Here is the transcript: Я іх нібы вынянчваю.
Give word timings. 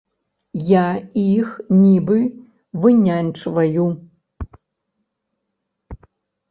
Я 0.69 0.85
іх 1.23 1.49
нібы 1.83 2.17
вынянчваю. 2.85 3.85